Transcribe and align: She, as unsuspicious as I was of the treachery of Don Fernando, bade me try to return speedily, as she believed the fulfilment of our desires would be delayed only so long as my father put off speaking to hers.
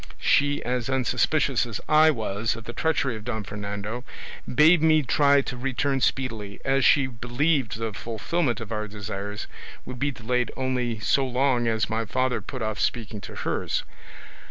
She, 0.17 0.63
as 0.65 0.89
unsuspicious 0.89 1.67
as 1.67 1.79
I 1.87 2.09
was 2.09 2.55
of 2.55 2.63
the 2.63 2.73
treachery 2.73 3.15
of 3.15 3.23
Don 3.23 3.43
Fernando, 3.43 4.03
bade 4.51 4.81
me 4.81 5.03
try 5.03 5.41
to 5.41 5.55
return 5.55 6.01
speedily, 6.01 6.59
as 6.65 6.83
she 6.83 7.05
believed 7.05 7.77
the 7.77 7.93
fulfilment 7.93 8.59
of 8.59 8.71
our 8.71 8.87
desires 8.87 9.45
would 9.85 9.99
be 9.99 10.09
delayed 10.09 10.49
only 10.57 10.97
so 10.99 11.23
long 11.23 11.67
as 11.67 11.87
my 11.87 12.05
father 12.05 12.41
put 12.41 12.63
off 12.63 12.79
speaking 12.79 13.21
to 13.21 13.35
hers. 13.35 13.83